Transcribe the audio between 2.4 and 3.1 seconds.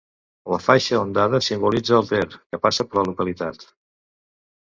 que passa per la